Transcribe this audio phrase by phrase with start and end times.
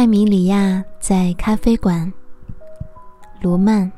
[0.00, 2.10] 艾米里亚在咖啡馆。
[3.42, 3.92] 罗曼，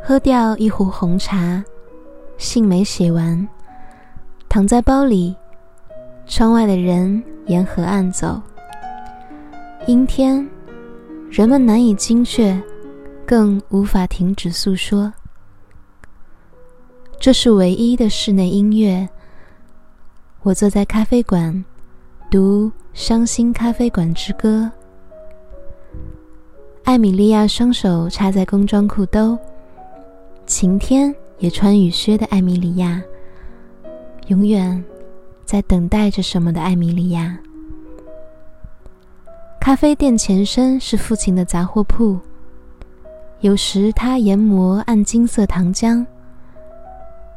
[0.00, 1.60] 喝掉一壶红茶，
[2.36, 3.48] 信没写完，
[4.48, 5.34] 躺在包里。
[6.28, 8.40] 窗外的人沿河岸走，
[9.88, 10.48] 阴天，
[11.28, 12.56] 人们难以精确，
[13.26, 15.12] 更无法停止诉说。
[17.18, 19.08] 这是唯一的室内音乐。
[20.42, 21.64] 我坐在咖啡馆，
[22.30, 24.70] 读《伤心咖啡馆之歌》。
[26.84, 29.38] 艾米莉亚双手插在工装裤兜，
[30.44, 33.02] 晴天也穿雨靴的艾米莉亚，
[34.26, 34.84] 永远。
[35.46, 37.38] 在等待着什么的艾米莉亚。
[39.58, 42.18] 咖啡店前身是父亲的杂货铺，
[43.40, 46.04] 有时他研磨按金色糖浆，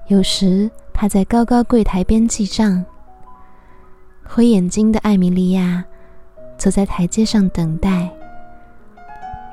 [0.07, 2.83] 有时他在高高柜台边记账。
[4.33, 5.83] 灰眼睛的艾米莉亚
[6.57, 8.09] 坐在台阶上等待，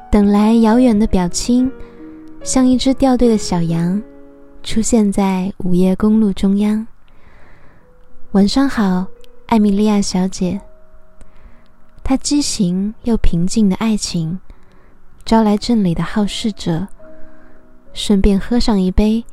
[0.09, 1.69] 等来遥远的表亲，
[2.45, 4.01] 像一只掉队的小羊，
[4.63, 6.87] 出现在午夜公路中央。
[8.31, 9.05] 晚上好，
[9.47, 10.61] 艾米莉亚小姐。
[12.05, 14.39] 她畸形又平静的爱情，
[15.25, 16.87] 招来镇里的好事者，
[17.93, 19.25] 顺便喝上一杯。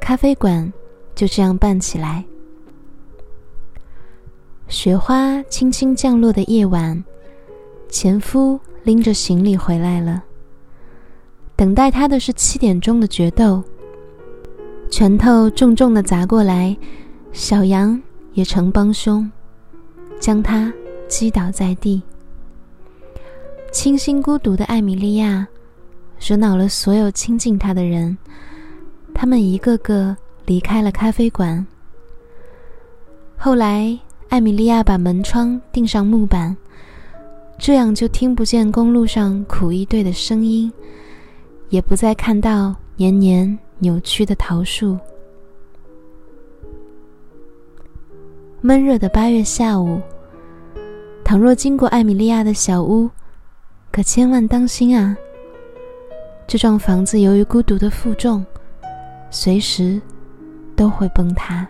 [0.00, 0.72] 咖啡馆
[1.16, 2.24] 就这样办起来。
[4.70, 7.04] 雪花轻轻降落的夜晚，
[7.90, 10.22] 前夫拎着行李回来了。
[11.56, 13.62] 等待他的是七点钟的决斗，
[14.88, 16.74] 拳头重重的砸过来，
[17.32, 18.00] 小羊。
[18.32, 19.28] 也成帮凶，
[20.20, 20.72] 将他
[21.08, 22.00] 击倒在地。
[23.72, 25.48] 清新孤独的艾米莉亚，
[26.20, 28.16] 惹恼了所有亲近她的人，
[29.12, 31.66] 他们一个个离开了咖啡馆。
[33.36, 33.98] 后来，
[34.30, 36.56] 艾米莉亚把门窗钉上木板，
[37.58, 40.72] 这样就听不见公路上苦役队的声音，
[41.68, 44.96] 也不再看到年年扭曲的桃树。
[48.60, 50.00] 闷热的八月下午，
[51.24, 53.10] 倘若经过艾米莉亚的小屋，
[53.90, 55.16] 可千万当心啊！
[56.46, 58.46] 这幢房子由于孤独的负重，
[59.28, 60.00] 随时
[60.76, 61.66] 都会崩塌。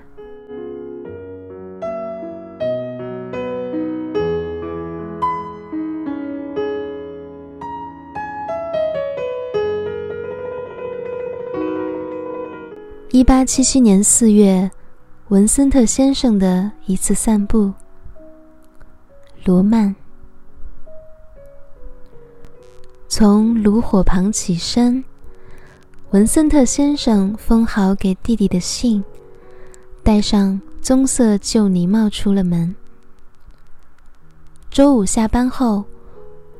[13.12, 14.71] 一八七七年四月。
[15.31, 17.72] 文森特先生的一次散步。
[19.44, 19.94] 罗曼
[23.09, 25.04] 从炉火旁起身，
[26.10, 29.04] 文森特先生封好给弟弟的信，
[30.03, 32.75] 戴上棕色旧呢帽出了门。
[34.69, 35.84] 周五下班后，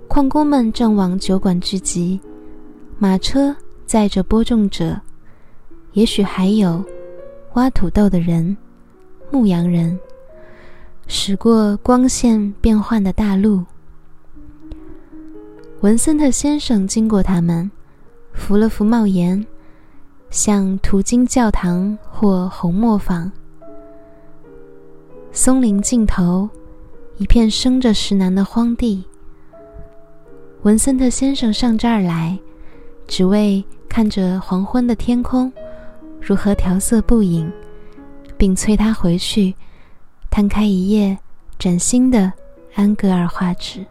[0.06, 2.21] 矿工们正往酒馆聚集，
[2.99, 5.00] 马车载着播种者，
[5.93, 6.84] 也许还有。
[7.55, 8.56] 挖土豆的人，
[9.33, 9.99] 牧羊人，
[11.09, 13.65] 驶过光线变幻的大路。
[15.81, 17.69] 文森特先生经过他们，
[18.33, 19.45] 扶了扶帽檐，
[20.31, 23.33] 像途经教堂或红磨坊。
[25.33, 26.49] 松林尽头，
[27.17, 29.05] 一片生着石楠的荒地。
[30.62, 32.39] 文森特先生上这儿来，
[33.09, 35.53] 只为看着黄昏的天空。
[36.21, 37.51] 如何调色不影，
[38.37, 39.55] 并催他回去，
[40.31, 41.19] 摊开一页
[41.59, 42.33] 崭新的
[42.75, 43.85] 安格尔画纸。